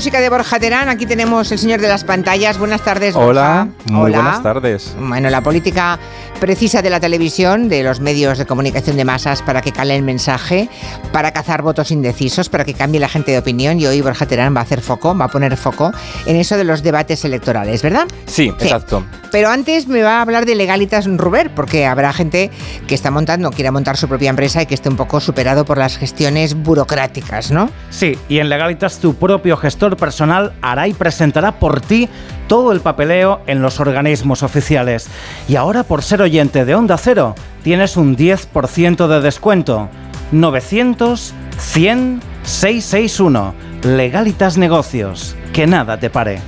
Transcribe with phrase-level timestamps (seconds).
[0.00, 0.88] música de Borja Terán.
[0.88, 2.56] Aquí tenemos el señor de las pantallas.
[2.56, 3.28] Buenas tardes, Borja.
[3.28, 4.96] Hola, muy buenas tardes.
[4.98, 5.98] Bueno, la política
[6.40, 10.02] precisa de la televisión, de los medios de comunicación de masas para que cale el
[10.02, 10.70] mensaje,
[11.12, 13.78] para cazar votos indecisos, para que cambie la gente de opinión.
[13.78, 15.92] Y hoy Borja Terán va a hacer foco, va a poner foco
[16.24, 18.06] en eso de los debates electorales, ¿verdad?
[18.24, 19.04] Sí, exacto.
[19.30, 22.50] Pero antes me va a hablar de Legalitas Ruber, porque habrá gente
[22.88, 25.76] que está montando, quiera montar su propia empresa y que esté un poco superado por
[25.76, 27.68] las gestiones burocráticas, ¿no?
[27.90, 32.08] Sí, y en Legalitas tu propio gestor personal hará y presentará por ti
[32.48, 35.08] todo el papeleo en los organismos oficiales.
[35.48, 39.88] Y ahora por ser oyente de Onda Cero, tienes un 10% de descuento.
[40.32, 43.54] 900 100 661.
[43.82, 45.36] Legalitas Negocios.
[45.52, 46.40] Que nada te pare.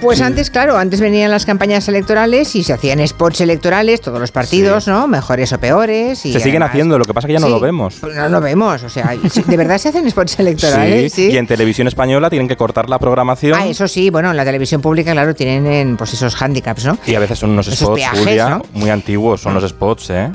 [0.00, 4.30] Pues antes, claro, antes venían las campañas electorales y se hacían spots electorales, todos los
[4.32, 5.06] partidos, ¿no?
[5.08, 6.24] Mejores o peores.
[6.24, 7.96] Y se siguen haciendo, lo que pasa es que ya no Sí, lo vemos.
[8.00, 9.12] pues no lo vemos, o sea,
[9.46, 11.12] ¿de verdad se hacen spots electorales?
[11.12, 13.58] Sí, y en televisión española tienen que cortar la programación.
[13.60, 16.98] Ah, eso sí, bueno, en la televisión pública, claro, tienen pues esos handicaps, ¿no?
[17.06, 18.62] Y a veces son unos Esos spots, peajes, Julia, ¿no?
[18.72, 20.30] muy antiguos, son los spots, ¿eh?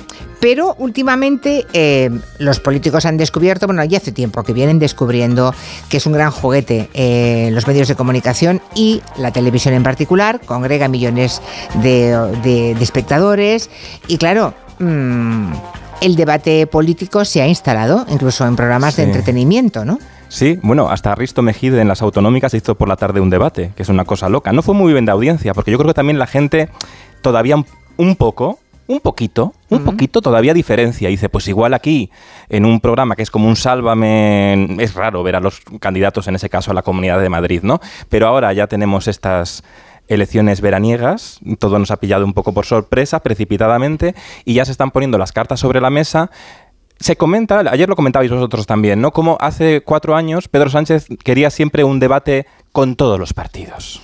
[0.46, 5.56] Pero últimamente eh, los políticos han descubierto, bueno, ya hace tiempo que vienen descubriendo
[5.90, 10.40] que es un gran juguete eh, los medios de comunicación y la televisión en particular,
[10.46, 11.42] congrega millones
[11.82, 12.12] de,
[12.44, 13.72] de- de espectadores
[14.08, 15.52] y claro, mm,
[16.02, 19.98] el debate político se ha instalado incluso en programas de entretenimiento, ¿no?
[20.30, 23.82] Sí, bueno, hasta Risto Mejide en las autonómicas hizo por la tarde un debate, que
[23.82, 24.54] es una cosa loca.
[24.54, 26.70] No fue muy bien de audiencia, porque yo creo que también la gente
[27.24, 27.56] todavía
[27.98, 31.10] un poco, un poquito, un poquito todavía diferencia.
[31.10, 32.12] Dice, pues igual aquí,
[32.50, 36.36] en un programa que es como un sálvame, es raro ver a los candidatos, en
[36.36, 37.80] ese caso a la Comunidad de Madrid, ¿no?
[38.10, 39.64] Pero ahora ya tenemos estas
[40.08, 44.14] elecciones veraniegas, todo nos ha pillado un poco por sorpresa, precipitadamente,
[44.46, 46.30] y ya se están poniendo las cartas sobre la mesa.
[47.00, 49.12] Se comenta, ayer lo comentabais vosotros también, ¿no?
[49.12, 54.02] Como hace cuatro años Pedro Sánchez quería siempre un debate con todos los partidos.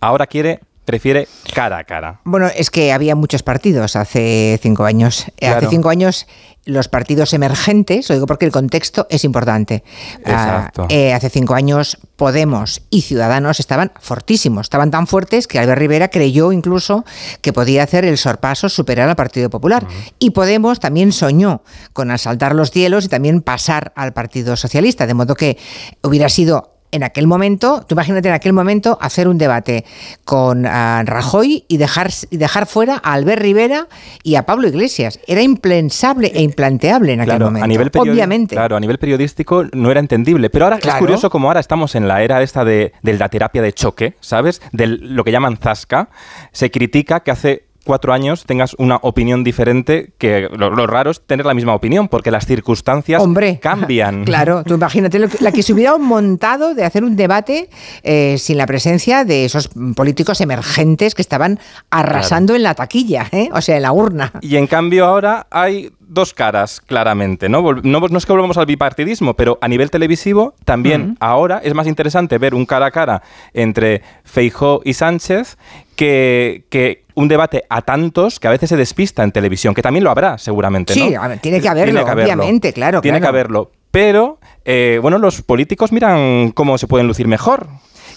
[0.00, 2.20] Ahora quiere, prefiere cara a cara.
[2.24, 5.26] Bueno, es que había muchos partidos hace cinco años.
[5.38, 6.26] Eh, Hace cinco años
[6.64, 9.82] los partidos emergentes, lo digo porque el contexto es importante.
[10.24, 10.86] Ah, Exacto.
[10.90, 16.08] eh, hace cinco años Podemos y Ciudadanos estaban fortísimos, estaban tan fuertes que Albert Rivera
[16.08, 17.04] creyó incluso
[17.40, 19.86] que podía hacer el sorpaso, superar al Partido Popular.
[20.20, 21.62] Y Podemos también soñó
[21.92, 25.58] con asaltar los cielos y también pasar al Partido Socialista, de modo que
[26.02, 29.84] hubiera sido en aquel momento, tú imagínate en aquel momento hacer un debate
[30.24, 33.88] con ah, Rajoy y dejar, y dejar fuera a Albert Rivera
[34.22, 35.18] y a Pablo Iglesias.
[35.26, 37.64] Era impensable e implanteable en aquel Claro, momento.
[37.64, 38.54] a nivel Obviamente.
[38.54, 40.50] Claro, a nivel periodístico no era entendible.
[40.50, 40.98] Pero ahora Claro.
[40.98, 44.14] es curioso como ahora estamos en la era esta de, de la terapia de choque,
[44.20, 44.60] ¿sabes?
[44.72, 46.10] De lo que llaman zasca.
[46.52, 51.20] Se critica que hace cuatro años tengas una opinión diferente, que lo, lo raro es
[51.20, 54.24] tener la misma opinión, porque las circunstancias Hombre, cambian.
[54.32, 57.68] Claro, tú imagínate lo que- la que se hubiera montado de hacer un debate
[58.02, 61.58] eh, sin la presencia de esos políticos emergentes que estaban
[61.90, 63.48] arrasando en la taquilla, ¿eh?
[63.52, 64.32] o sea, en la urna.
[64.40, 67.48] Y en cambio ahora hay dos caras, claramente.
[67.48, 67.62] ¿no?
[67.82, 71.86] No, no es que volvamos al bipartidismo, pero a nivel televisivo también ahora es más
[71.86, 73.22] interesante ver un cara a cara
[73.54, 75.56] entre Feijó y Sánchez
[75.96, 80.04] que, que un debate a tantos que a veces se despista en televisión, que también
[80.04, 80.94] lo habrá seguramente.
[80.94, 81.28] Sí, ¿no?
[81.28, 83.32] ver, tiene que haberlo, obviamente, claro, Tiene claro.
[83.32, 83.70] que haberlo.
[83.90, 87.68] Pero, eh, bueno, los políticos miran cómo se pueden lucir mejor.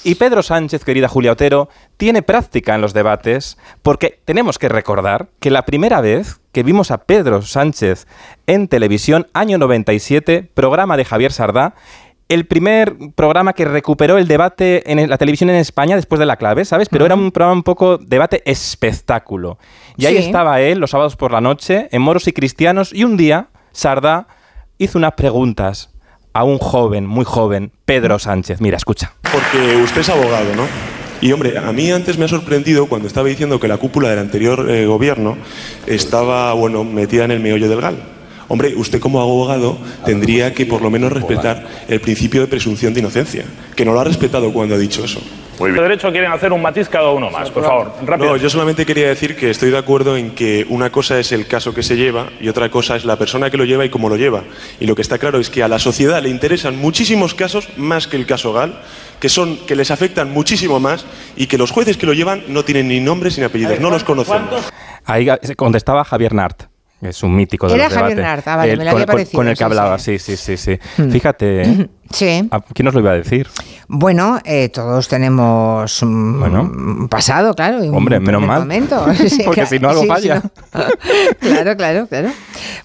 [0.05, 1.67] Y Pedro Sánchez, querida Julia Otero,
[1.97, 6.89] tiene práctica en los debates porque tenemos que recordar que la primera vez que vimos
[6.89, 8.07] a Pedro Sánchez
[8.47, 11.75] en televisión, año 97, programa de Javier Sardá,
[12.29, 16.37] el primer programa que recuperó el debate en la televisión en España después de la
[16.37, 16.87] clave, ¿sabes?
[16.87, 19.59] Pero era un programa un poco debate espectáculo.
[19.97, 23.17] Y ahí estaba él los sábados por la noche, en Moros y Cristianos, y un
[23.17, 24.27] día Sardá
[24.77, 25.89] hizo unas preguntas
[26.31, 28.61] a un joven, muy joven, Pedro Sánchez.
[28.61, 29.11] Mira, escucha.
[29.29, 30.94] Porque usted es abogado, ¿no?
[31.25, 34.19] Y hombre, a mí antes me ha sorprendido cuando estaba diciendo que la cúpula del
[34.19, 35.35] anterior eh, gobierno
[35.87, 37.95] estaba, bueno, metida en el meollo del gal.
[38.47, 42.99] Hombre, usted como abogado tendría que por lo menos respetar el principio de presunción de
[42.99, 43.43] inocencia,
[43.75, 45.19] que no lo ha respetado cuando ha dicho eso.
[45.59, 45.83] Muy bien.
[45.83, 47.91] derecho quieren hacer un matiz cada uno más, por favor.
[48.05, 48.31] Rápido.
[48.31, 51.47] No, yo solamente quería decir que estoy de acuerdo en que una cosa es el
[51.47, 54.09] caso que se lleva y otra cosa es la persona que lo lleva y cómo
[54.09, 54.43] lo lleva.
[54.79, 58.07] Y lo que está claro es que a la sociedad le interesan muchísimos casos más
[58.07, 58.81] que el caso Gal,
[59.19, 61.05] que son que les afectan muchísimo más
[61.35, 64.03] y que los jueces que lo llevan no tienen ni nombres ni apellidos, no los
[64.03, 64.71] conocemos.
[65.05, 66.74] Ahí se contestaba Javier Nart.
[67.05, 68.19] Es un mítico de Era los Javier.
[68.19, 70.19] Nart, ah, vale, El- me lo con, había con- parecido, con el que hablaba, sí.
[70.19, 71.09] sí, sí, sí, sí.
[71.09, 71.89] Fíjate.
[72.11, 72.47] Sí.
[72.51, 73.47] ¿A ¿quién nos lo iba a decir?
[73.87, 76.61] Bueno, eh, todos tenemos un, Bueno.
[76.61, 77.83] un pasado, claro.
[77.83, 78.59] y un Hombre, menos primer mal.
[78.61, 79.05] momento.
[79.27, 80.35] Sí, Porque claro, si no, algo sí, falla.
[80.43, 80.51] no.
[81.39, 82.29] claro, claro, claro.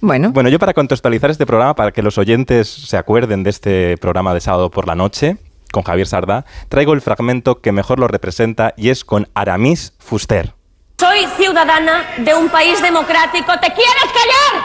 [0.01, 3.99] Bueno, Bueno, yo para contextualizar este programa, para que los oyentes se acuerden de este
[3.99, 5.37] programa de sábado por la noche,
[5.71, 10.55] con Javier Sardá, traigo el fragmento que mejor lo representa y es con Aramis Fuster.
[11.01, 13.53] Soy ciudadana de un país democrático.
[13.59, 14.63] ¿Te quieres callar?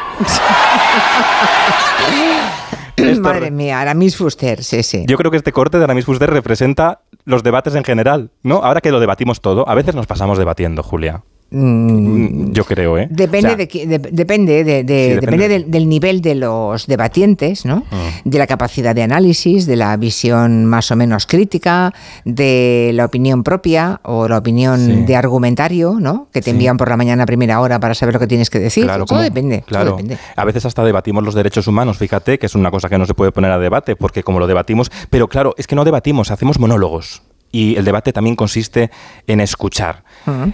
[2.97, 5.05] Esto madre re- mía, Aramis Fuster, sí, sí.
[5.07, 8.57] Yo creo que este corte de Aramis Fuster representa los debates en general, ¿no?
[8.63, 11.23] Ahora que lo debatimos todo, a veces nos pasamos debatiendo, Julia.
[11.51, 13.07] Mm, Yo creo, ¿eh?
[13.09, 15.89] Depende, O sea, de, qui- de- depende, de, de- Sí, depende depende de- del, del
[15.89, 17.83] nivel de los debatientes, ¿no?
[18.23, 21.93] De la capacidad de análisis, de la visión más o menos crítica,
[22.25, 25.01] de la opinión propia o la opinión Sí.
[25.03, 26.27] de argumentario, ¿no?
[26.33, 26.51] Que te Sí.
[26.51, 28.87] envían por la mañana a primera hora para saber lo que tienes que decir.
[28.87, 29.57] todo como- depende.
[29.59, 29.91] todo Claro.
[29.91, 30.17] depende.
[30.35, 33.13] A veces hasta debatimos los derechos humanos, fíjate, que es una cosa que no se
[33.13, 36.59] puede poner a debate, porque como lo debatimos, pero claro, es que no debatimos, hacemos
[36.59, 37.21] monólogos.
[37.55, 38.91] Y el debate también consiste
[39.27, 40.03] en escuchar.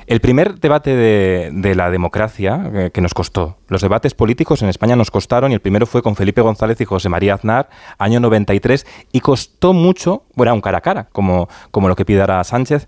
[0.05, 4.69] El primer debate de, de la democracia eh, que nos costó, los debates políticos en
[4.69, 8.19] España nos costaron, y el primero fue con Felipe González y José María Aznar, año
[8.19, 12.85] 93, y costó mucho, bueno, un cara a cara, como, como lo que pidiera Sánchez,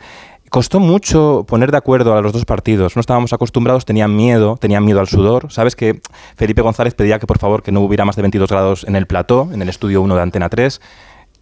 [0.54, 2.96] Costó mucho poner de acuerdo a los dos partidos.
[2.96, 5.52] No estábamos acostumbrados, tenían miedo, tenían miedo al sudor.
[5.52, 6.00] Sabes que
[6.36, 9.08] Felipe González pedía que por favor que no hubiera más de 22 grados en el
[9.08, 10.80] plató, en el estudio 1 de Antena 3.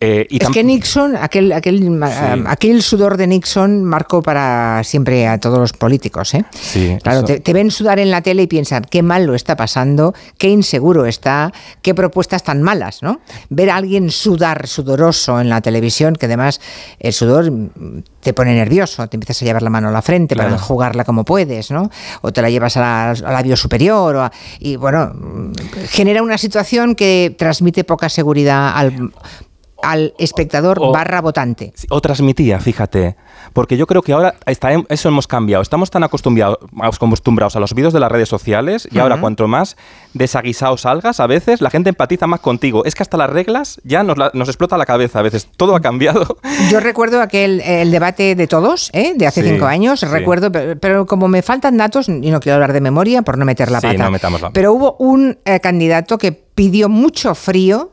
[0.04, 5.28] Eh, y Es que Nixon, aquel, aquel, ma- aquel sudor de Nixon marcó para siempre
[5.28, 6.34] a todos los políticos.
[6.34, 6.44] ¿eh?
[6.60, 9.56] Sí, claro, te, te ven sudar en la tele y piensan qué mal lo está
[9.56, 11.54] pasando, qué inseguro está,
[11.84, 13.04] qué propuestas tan malas.
[13.04, 13.22] ¿no?
[13.50, 16.60] Ver a alguien sudar sudoroso en la televisión, que además
[17.00, 20.36] el sudor mm, te pone nervioso, te empiezas a llevar la mano a la frente
[20.36, 21.92] para jugarla como puedes, ¿no?
[22.22, 25.52] o te la llevas la- al labio superior, o a- y bueno, mm,
[25.90, 29.12] genera una situación que transmite poca seguridad al
[29.84, 31.74] al espectador O- barra votante.
[31.90, 33.16] O transmitía, fíjate.
[33.54, 35.62] Porque yo creo que ahora está, en- eso hemos cambiado.
[35.62, 39.76] Estamos tan acostumbrados, acostumbrados a los vídeos de las redes sociales y ahora cuanto más
[40.14, 42.86] desaguisado salgas, a veces la gente empatiza más contigo.
[42.86, 45.48] Es que hasta las reglas ya nos, la- nos explota la cabeza a veces.
[45.58, 46.38] Todo ha cambiado.
[46.70, 49.14] Yo recuerdo aquel el debate de todos, ¿eh?
[49.16, 50.06] de hace Sí, cinco años, sí.
[50.06, 53.46] recuerdo, pero, pero como me faltan datos, y no quiero hablar de memoria por no
[53.46, 57.34] meter la Sí, pata, no metamos la- pero hubo un eh, candidato que pidió mucho
[57.34, 57.92] frío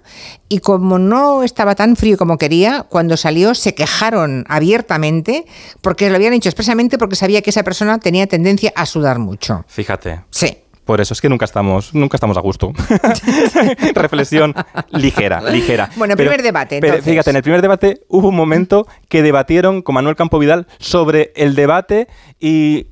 [0.48, 5.37] y como no estaba tan frío como quería, cuando salió se quejaron abiertamente
[5.80, 9.64] porque lo habían hecho expresamente porque sabía que esa persona tenía tendencia a sudar mucho.
[9.68, 10.20] Fíjate.
[10.30, 10.58] Sí.
[10.88, 12.72] Por eso es que nunca estamos, nunca estamos a gusto.
[13.94, 14.54] Reflexión
[14.90, 15.90] ligera, ligera.
[15.96, 19.96] Bueno, primer debate, Pero fíjate, en el primer debate hubo un momento que debatieron con
[19.96, 22.08] Manuel Campo Vidal sobre el debate
[22.40, 22.86] y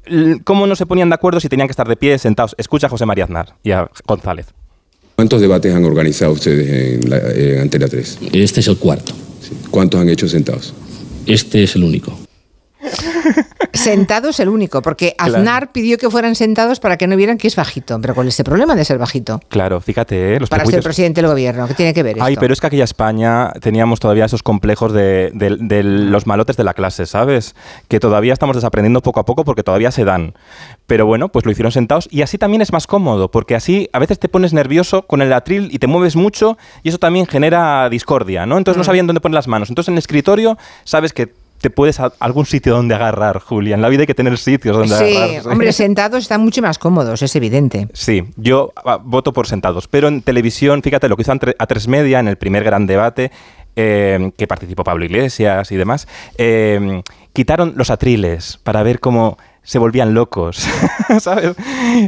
[0.45, 2.55] cómo no se ponían de acuerdo si tenían que estar de pie, sentados.
[2.59, 4.49] Escucha a José María Aznar y a González.
[5.15, 8.19] ¿Cuántos debates han organizado ustedes en, la, en Antena 3?
[8.35, 9.15] Este es el cuarto.
[9.71, 10.75] ¿Cuántos han hecho sentados?
[11.25, 12.26] Este es el único.
[13.73, 15.37] Sentados el único, porque Claro.
[15.37, 17.99] Aznar pidió que fueran sentados para que no vieran que es bajito.
[18.01, 19.41] Pero ¿cuál es el problema de ser bajito?
[19.49, 20.41] Claro, fíjate, ¿eh?
[20.41, 22.41] los Para ser presidente del gobierno, ¿qué tiene que ver Ay, esto?
[22.41, 26.65] pero es que aquella España teníamos todavía esos complejos de, de- de los malotes de
[26.65, 27.55] la clase, ¿sabes?
[27.89, 30.35] Que todavía estamos desaprendiendo poco a poco porque todavía se dan.
[30.87, 33.99] Pero bueno, pues lo hicieron sentados y así también es más cómodo, porque así a
[33.99, 37.89] veces te pones nervioso con el atril y te mueves mucho y eso también genera
[37.91, 38.59] discordia, ¿no?
[38.59, 39.69] Entonces no sabían dónde poner las manos.
[39.69, 43.75] Entonces en el escritorio sabes que te puedes a algún sitio donde agarrar, Julia.
[43.75, 45.53] En la vida hay que tener sitios donde Sí, agarrar.
[45.53, 47.89] hombre, sentados están mucho más cómodos, es evidente.
[47.93, 49.89] Sí, yo ah, voto por sentados.
[49.89, 53.31] Pero en televisión, fíjate, lo que hizo a tres media en el primer gran debate,
[53.77, 56.09] eh, que participó Pablo Iglesias y demás,
[56.39, 59.37] eh, quitaron los atriles para ver cómo
[59.67, 60.65] se volvían locos,
[61.21, 61.55] ¿sabes?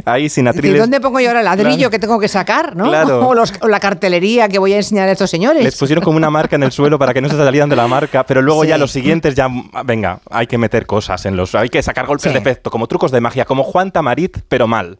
[0.05, 0.79] Ahí sin atriles.
[0.79, 1.89] ¿Dónde pongo yo ahora el ladrillo Claro.
[1.91, 2.75] que tengo que sacar?
[2.75, 2.85] ¿no?
[2.85, 3.19] Claro.
[3.29, 5.61] O, los- o la cartelería que voy a enseñar a estos señores.
[5.63, 7.87] Les pusieron como una marca en el suelo para que no se salieran de la
[7.87, 8.69] marca, pero luego Sí.
[8.69, 9.47] ya los siguientes ya,
[9.85, 11.53] venga, hay que meter cosas en los...
[11.53, 12.29] Hay que sacar golpes Sí.
[12.33, 14.97] de efecto, como trucos de magia, como Juan Tamarit, pero mal.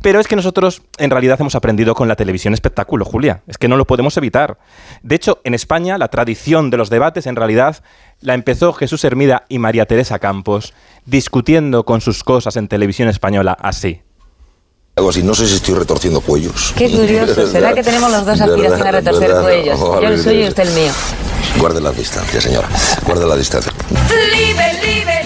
[0.00, 3.42] Pero es que nosotros en realidad hemos aprendido con la televisión espectáculo, Julia.
[3.48, 4.56] Es que no lo podemos evitar.
[5.02, 7.82] De hecho, en España la tradición de los debates en realidad
[8.20, 10.74] la empezó Jesús Hermida y María Teresa Campos
[11.06, 14.02] discutiendo con sus cosas en televisión española así.
[14.96, 16.74] Algo así, no sé si estoy retorciendo cuellos.
[16.76, 19.42] Qué curioso, será que tenemos los dos aspiración a retorcer ¿Verdad?
[19.42, 19.80] cuellos.
[19.80, 20.92] Oh, Yo el suyo y usted el mío.
[21.58, 22.68] Guarde la distancia, señora.
[23.06, 23.72] Guarde la distancia.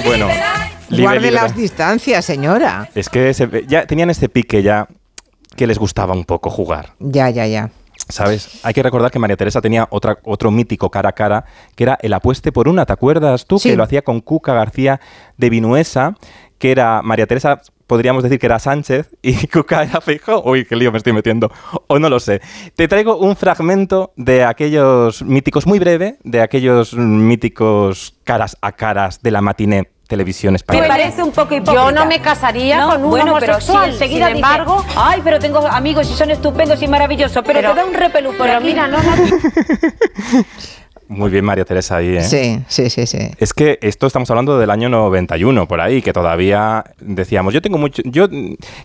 [0.04, 0.28] Bueno,
[0.88, 1.30] libre, Guarde libre.
[1.32, 2.90] las distancias, señora.
[2.94, 4.88] Es que se- ya tenían este pique ya
[5.56, 6.94] que les gustaba un poco jugar.
[6.98, 7.70] Ya, ya, ya.
[8.12, 8.60] ¿Sabes?
[8.62, 11.98] Hay que recordar que María Teresa tenía otra, otro mítico cara a cara, que era
[12.02, 13.58] el apueste por una, ¿te acuerdas tú?
[13.58, 13.70] Sí.
[13.70, 15.00] Que lo hacía con Cuca García
[15.38, 16.14] de Vinuesa,
[16.58, 20.42] que era María Teresa, podríamos decir que era Sánchez, y Cuca era Feijóo.
[20.44, 21.50] Uy, qué lío me estoy metiendo.
[21.86, 22.42] O no lo sé.
[22.76, 29.22] Te traigo un fragmento de aquellos míticos, muy breve, de aquellos míticos caras a caras
[29.22, 30.88] de la matiné televisión Me española.
[30.88, 31.72] parece un poco hipócrita.
[31.72, 33.90] Yo no me casaría No, con un bueno, pero si homosexual.
[33.92, 37.70] enseguida Sin embargo, dice, ay, pero tengo amigos y son estupendos y maravillosos, pero, Pero-
[37.70, 38.66] te da un repelú por pero aquí.
[38.66, 39.12] mira, no, no.
[41.08, 42.22] Muy bien, María Teresa, ahí, ¿eh?
[42.24, 43.18] Sí, sí, sí, sí.
[43.38, 47.76] Es que esto estamos hablando del año 91, por ahí, que todavía decíamos, yo tengo
[47.76, 48.28] mucho, yo,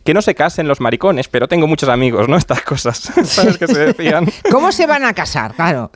[0.03, 2.35] que no se casen los maricones, pero tengo muchos amigos, ¿no?
[2.35, 4.27] Estas cosas, ¿sabes que se decían?
[4.51, 5.53] ¿Cómo se van a casar?
[5.53, 5.89] Claro.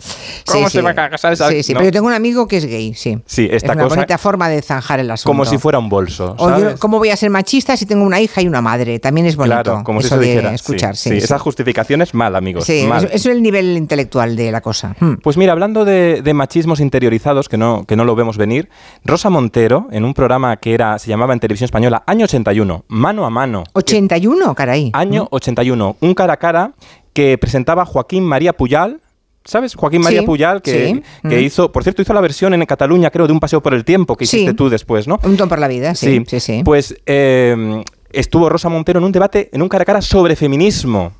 [0.45, 1.79] ¿Cómo se van a casar esa- Sí, sí, no?
[1.79, 3.17] pero yo tengo un amigo que es gay, sí.
[3.25, 5.29] Sí, esta es una cosa- bonita forma de zanjar el asunto.
[5.31, 6.49] Como si fuera un bolso, O.
[6.79, 8.99] ¿Cómo voy a ser machista si tengo una hija y una madre?
[8.99, 10.53] También es bonito Claro, como si se de dijera.
[10.53, 10.95] escuchar.
[10.95, 11.09] Sí.
[11.17, 12.65] Esa justificación es mal, amigos.
[12.65, 13.03] Sí, mal.
[13.03, 14.95] eso, eso es el nivel intelectual de la cosa.
[14.99, 15.15] Hmm.
[15.15, 18.69] Pues mira, hablando de, de machismos interiorizados que no, que no lo vemos venir,
[19.03, 23.25] Rosa Montero, en un programa que era, se llamaba en televisión española, año 81, mano
[23.25, 23.63] a mano.
[23.73, 24.89] 81, caray.
[24.93, 26.73] Año 81, un cara a cara
[27.13, 29.01] que presentaba Joaquín María Puyal.
[29.43, 29.73] ¿Sabes?
[29.73, 31.03] Joaquín María Sí, Puyal, que, sí.
[31.27, 31.43] que Mm.
[31.43, 34.15] hizo, por cierto, hizo la versión en Cataluña, creo, de Un Paseo por el Tiempo,
[34.15, 34.37] que Sí.
[34.37, 35.19] hiciste tú después, ¿no?
[35.23, 36.23] Un ton por la vida, sí.
[36.27, 36.61] Sí, sí.
[36.63, 41.13] Pues eh, estuvo Rosa Montero en un debate, en un cara a cara sobre feminismo.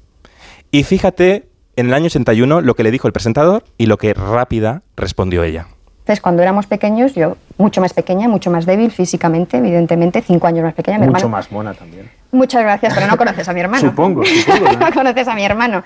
[0.70, 1.48] Y fíjate,
[1.81, 5.43] en el año 81, lo que le dijo el presentador y lo que rápida respondió
[5.43, 5.67] ella.
[6.00, 10.63] Entonces, cuando éramos pequeños, yo mucho más pequeña, mucho más débil físicamente, evidentemente, cinco años
[10.63, 10.97] más pequeña.
[10.97, 12.09] Mi Mucho hermano, más mona también.
[12.31, 13.89] Muchas gracias, pero no conoces a mi hermano.
[13.89, 14.79] Supongo, supongo, ¿no?
[14.88, 15.83] no conoces a mi hermano.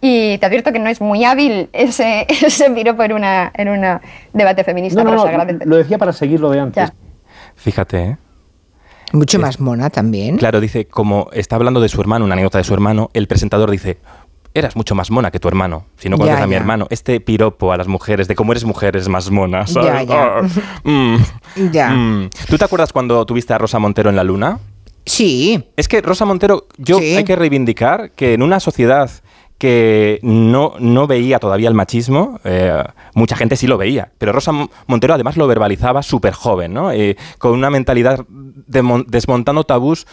[0.00, 4.00] Y te advierto que no es muy hábil ese, ese piropo en una en un
[4.32, 6.88] debate feminista, No, no, pero lo decía para seguir lo de antes.
[6.88, 6.94] Ya.
[7.54, 8.16] Fíjate, ¿eh?
[9.12, 10.36] Mucho más mona también.
[10.36, 13.70] Claro, dice, como está hablando de su hermano, una anécdota de su hermano, el presentador
[13.70, 13.98] dice,
[14.58, 15.86] eras mucho más mona que tu hermano.
[15.96, 16.58] Si no conoces Ya, a mi ya.
[16.58, 19.88] hermano, este piropo a las mujeres de cómo eres mujer es más mona, ¿sabes?
[19.92, 20.24] Ya, ya.
[20.38, 20.42] Ah,
[20.84, 21.16] mm,
[21.72, 21.90] Ya.
[21.90, 22.30] mm.
[22.48, 24.58] ¿Tú te acuerdas cuando tuviste a Rosa Montero en la luna?
[25.04, 25.64] Sí.
[25.76, 27.16] Es que Rosa Montero, yo Sí.
[27.16, 29.10] hay que reivindicar que en una sociedad
[29.58, 32.82] que no, no veía todavía el machismo, eh,
[33.14, 36.92] mucha gente sí lo veía, pero Rosa Mo- Montero además lo verbalizaba súper joven, ¿no?
[36.92, 40.06] Eh, con una mentalidad de mon- desmontando tabús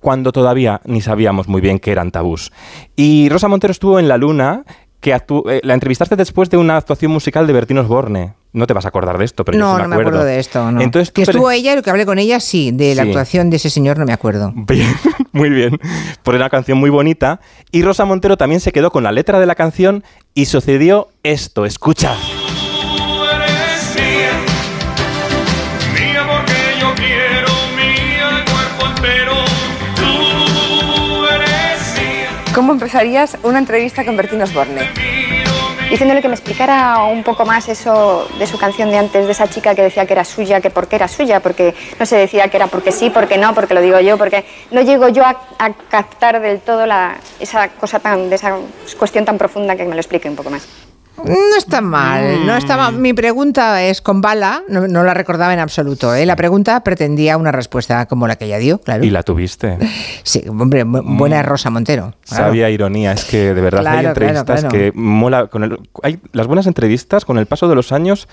[0.00, 2.52] cuando todavía ni sabíamos muy bien qué eran tabús.
[2.96, 4.64] Y Rosa Montero estuvo en La Luna,
[5.00, 8.34] que eh, la entrevistaste después de una actuación musical de Bertín Osborne.
[8.52, 10.10] No te vas a acordar de esto, pero yo no, sí me no me acuerdo.
[10.10, 10.72] acuerdo de esto.
[10.72, 10.80] No.
[10.80, 12.72] Entonces, que estuvo ella y lo que hablé con ella, sí.
[12.72, 13.08] De la Sí.
[13.10, 14.52] actuación de ese señor no me acuerdo.
[14.54, 14.90] Bien,
[15.32, 15.78] muy bien.
[16.24, 17.40] Por una canción muy bonita.
[17.70, 20.02] Y Rosa Montero también se quedó con la letra de la canción
[20.34, 21.64] y sucedió esto.
[21.64, 22.14] Escucha.
[32.54, 34.88] ¿Cómo empezarías una entrevista con Bertín Osborne?
[35.88, 39.48] Diciéndole que me explicara un poco más eso de su canción de antes, de esa
[39.48, 42.48] chica que decía que era suya, que por qué era suya, porque no se decía
[42.48, 45.36] que era porque sí, porque no, porque lo digo yo, porque no llego yo a,
[45.88, 48.56] captar del todo la, esa cosa tan, esa
[48.98, 50.66] cuestión tan profunda que me lo explique un poco más.
[51.24, 52.94] No está mal, no está mal.
[52.96, 56.14] Mi pregunta es con bala, no, no la recordaba en absoluto.
[56.14, 56.24] ¿eh?
[56.26, 59.04] La pregunta pretendía una respuesta como la que ella dio, claro.
[59.04, 59.78] Y la tuviste.
[60.22, 62.14] Sí, hombre, bu- buena Rosa Montero.
[62.28, 62.44] claro.
[62.46, 63.12] Sabia ironía.
[63.12, 64.68] Es que de verdad hay Claro, entrevistas claro.
[64.68, 65.46] que mola.
[65.48, 68.28] Con el, hay, las buenas entrevistas, con el paso de los años,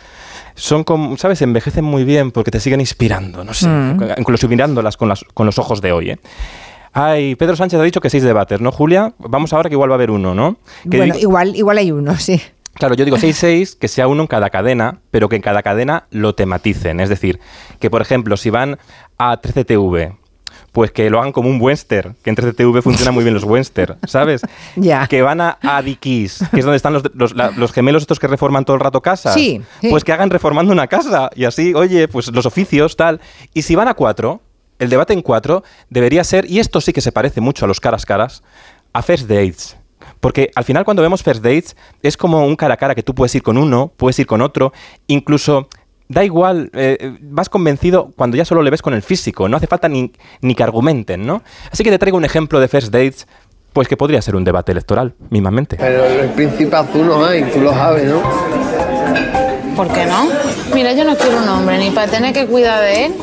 [0.56, 1.42] son como, ¿sabes?
[1.42, 3.44] Envejecen muy bien porque te siguen inspirando.
[3.44, 3.68] No sé.
[3.68, 4.00] Mm.
[4.18, 6.20] Incluso mirándolas con, las, con los ojos de hoy, ¿eh?
[6.94, 9.14] Ay, Pedro Sánchez ha dicho que seis debates, ¿no, Julia?
[9.20, 10.58] Vamos ahora que igual va a haber uno, ¿no?
[10.90, 12.42] Que Bueno, digo- igual, igual hay uno, sí.
[12.80, 16.06] Claro, yo digo 6-6, que sea uno en cada cadena, pero que en cada cadena
[16.12, 17.00] lo tematicen.
[17.00, 17.40] Es decir,
[17.80, 18.78] que por ejemplo, si van
[19.18, 20.16] a 13TV,
[20.72, 23.98] pues que lo hagan como un Wenster, que en 13TV funcionan muy bien los Wenster,
[24.08, 24.42] ¿sabes?
[24.76, 25.08] Ya.
[25.08, 28.28] Que van a Adikis, que es donde están los, los, la- los gemelos estos que
[28.28, 29.34] reforman todo el rato casas.
[29.34, 29.90] Sí, sí.
[29.90, 31.32] Pues que hagan reformando una casa.
[31.36, 33.20] Y así, oye, pues los oficios, tal.
[33.56, 34.40] Y si van a 4,
[34.78, 37.80] el debate en 4 debería ser, y esto sí que se parece mucho a los
[37.80, 38.44] caras caras,
[38.94, 39.78] a First Dates.
[40.20, 43.16] Porque al final cuando vemos First Dates es como un cara a cara que tú
[43.16, 44.74] puedes ir con uno, puedes ir con otro,
[45.08, 45.68] incluso
[46.10, 49.68] da igual, eh, vas convencido cuando ya solo le ves con el físico, no hace
[49.68, 50.12] falta ni,
[50.42, 51.44] ni que argumenten, ¿no?
[51.72, 53.28] Así que te traigo un ejemplo de First Dates,
[53.74, 55.76] pues que podría ser un debate electoral, mismamente.
[55.78, 58.22] Pero el príncipe azul no hay, tú lo sabes, ¿no?
[59.76, 60.28] ¿Por qué no?
[60.74, 63.14] Mira, yo no quiero un hombre ni para tener que cuidar de él.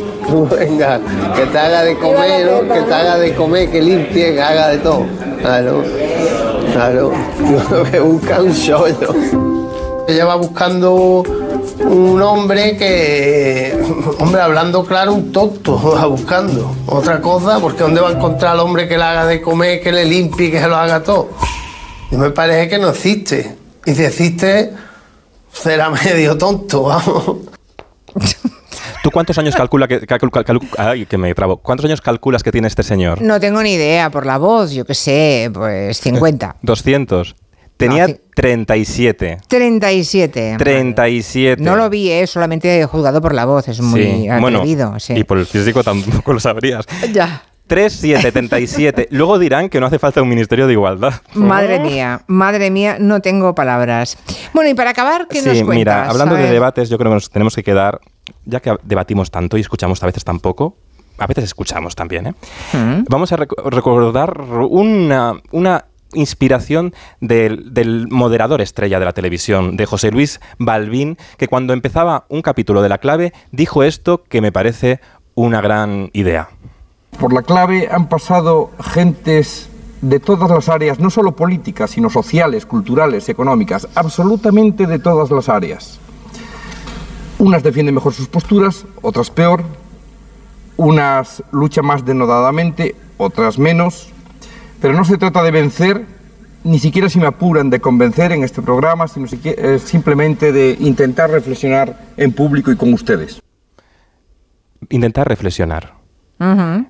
[0.57, 1.00] Venga,
[1.35, 2.73] que te haga de comer, ¿no?
[2.73, 5.04] Que te haga de comer, que limpie, que haga de todo.
[5.40, 5.83] Claro,
[6.75, 7.12] claro.
[7.71, 9.14] Lo que busca un chollo.
[10.07, 11.23] Ella va buscando
[11.81, 13.75] un hombre que,
[14.19, 16.75] hombre, hablando claro, un tonto, va buscando.
[16.87, 19.93] Otra cosa, porque ¿dónde va a encontrar al hombre que le haga de comer, que
[19.93, 21.31] le limpie, que se lo haga todo?
[22.11, 23.57] Y me parece que no existe.
[23.87, 24.73] Y si existe,
[25.52, 27.37] será medio tonto, vamos.
[29.04, 31.58] ¿Tú cuántos años calcula que, calcul- calcul- ay, que me trabo.
[31.58, 33.20] ¿Cuántos años calculas que tiene este señor?
[33.20, 36.56] No tengo ni idea por la voz, yo qué sé, pues 50.
[36.62, 37.37] 200.
[37.76, 39.38] Tenía 37.
[39.46, 40.54] 37.
[40.58, 41.62] 37.
[41.62, 44.87] No lo vi, eh, solamente juzgado por la voz, es muy Sí, atrevido.
[44.87, 45.12] bueno, sí.
[45.14, 46.87] y por el físico tampoco lo sabrías.
[47.12, 47.42] Ya.
[47.66, 49.08] 3777.
[49.11, 51.14] Luego dirán que no hace falta un ministerio de igualdad.
[51.34, 54.16] Madre mía, madre mía, no tengo palabras.
[54.52, 55.75] Bueno, y para acabar, ¿qué nos Sí, cuentas?
[55.76, 58.00] mira, hablando de debates, yo creo que nos tenemos que quedar,
[58.45, 60.76] ya que debatimos tanto y escuchamos a veces tan poco,
[61.19, 62.35] a veces escuchamos también, ¿eh?
[62.73, 63.04] Mm.
[63.09, 69.87] Vamos a rec- recordar una, una inspiración del, del moderador estrella de la televisión, de
[69.87, 74.52] José Luis Balbín, que cuando empezaba un capítulo de La Clave dijo esto que me
[74.52, 75.00] parece
[75.35, 76.49] una gran idea.
[77.19, 79.69] Por la clave han pasado gentes
[80.02, 85.49] de todas las áreas, no solo políticas, sino sociales, culturales, económicas, absolutamente de todas las
[85.49, 85.99] áreas.
[87.38, 89.64] Unas defienden mejor sus posturas, otras peor,
[90.76, 94.08] unas luchan más denodadamente, otras menos,
[94.80, 96.04] pero no se trata de vencer,
[96.62, 101.30] ni siquiera si me apuran de convencer en este programa, sino eh, simplemente de intentar
[101.30, 103.40] reflexionar en público y con ustedes.
[104.88, 105.94] Intentar reflexionar.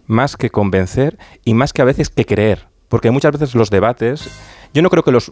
[0.06, 2.66] Más que convencer y más que a veces que creer.
[2.88, 4.28] Porque muchas veces los debates,
[4.74, 5.30] yo no creo que los,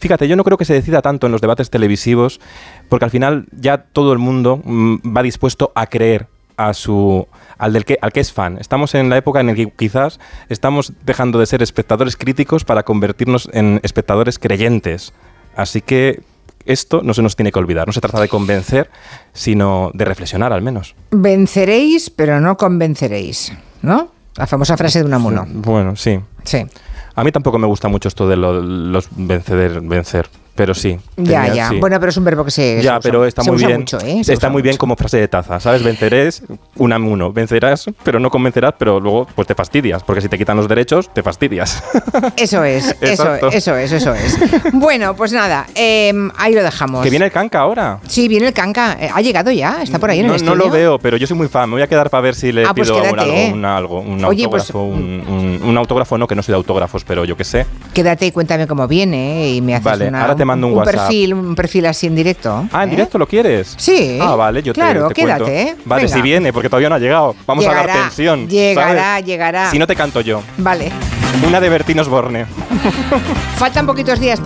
[0.00, 2.40] fíjate, yo no creo que se decida tanto en los debates televisivos,
[2.88, 7.26] porque al final ya todo el mundo mm, va dispuesto a creer a su
[7.58, 8.58] al del que al que es fan.
[8.58, 12.84] Estamos en la época en la que quizás estamos dejando de ser espectadores críticos para
[12.84, 15.12] convertirnos en espectadores creyentes.
[15.56, 16.22] Así que
[16.64, 17.88] esto no se nos tiene que olvidar.
[17.88, 18.90] No se trata de convencer,
[19.32, 20.94] sino de reflexionar al menos.
[21.10, 24.12] Venceréis, pero no convenceréis, ¿no?
[24.36, 25.46] La famosa frase de Unamuno.
[25.48, 26.20] Bueno, sí.
[26.44, 26.64] Sí.
[27.16, 30.98] A mí tampoco me gusta mucho esto de lo- los vencer, vencer, pero sí.
[31.16, 31.68] Ya, tenía- ya.
[31.70, 31.78] sí.
[31.78, 33.80] Bueno, pero es un verbo que se, se ya, usa- pero está se muy bien.
[33.80, 34.22] mucho, ¿eh?
[34.24, 35.82] Se está muy bien como frase de taza, ¿sabes?
[35.82, 36.42] Vencerés,
[36.76, 37.32] uno.
[37.32, 41.12] Vencerás, pero no convencerás, pero luego pues te fastidias, porque si te quitan los derechos,
[41.12, 41.82] te fastidias.
[42.36, 44.38] Eso es, eso, eso es, eso es.
[44.72, 47.02] Bueno, pues nada, em, ahí lo dejamos.
[47.02, 47.98] que viene el canca ahora.
[48.06, 48.96] Sí, viene el canca.
[49.00, 49.78] Eh, ¿Ha llegado ya?
[49.82, 50.66] ¿Está por ahí en No, el no estudio?
[50.68, 51.68] lo veo, pero yo soy muy fan.
[51.68, 53.50] Me voy a quedar para ver si le Ah, pues pido un algo, ¿eh?
[53.52, 56.56] un algo, un Oye, pues, autógrafo, un, un- un autógrafo no, que no soy de
[56.56, 57.66] autógrafos, pero yo qué sé.
[57.92, 59.54] Quédate y cuéntame cómo viene ¿eh?
[59.54, 60.94] y me haces Vale, una- ahora te mando un WhatsApp.
[60.94, 62.66] perfil, un perfil así en directo.
[62.72, 62.92] Ah, ¿en ¿eh?
[62.92, 63.74] directo lo quieres?
[63.76, 64.18] Sí.
[64.20, 65.58] Ah, vale, yo te- Claro, te, quédate, cuento.
[65.58, 65.76] ¿eh?
[65.84, 66.14] Vale, Venga.
[66.16, 67.34] si viene, porque todavía no ha llegado.
[67.46, 68.48] Vamos a dar tensión.
[68.48, 69.24] Llegará, ¿sabes?
[69.26, 69.70] llegará.
[69.70, 70.42] Si no te canto yo.
[70.58, 70.90] Vale.
[71.46, 72.46] Una de Bertín Osborne.
[73.56, 74.42] Faltan poquitos días para